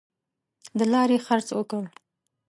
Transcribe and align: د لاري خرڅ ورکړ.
د 0.77 0.79
لاري 0.93 1.17
خرڅ 1.25 1.47
ورکړ. 1.53 1.83